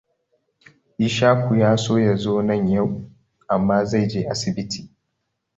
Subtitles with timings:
[1.05, 3.09] Ishaku ya so ya zo nan yau,
[3.47, 4.89] amma zai je asibiti.